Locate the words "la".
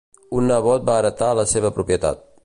1.41-1.47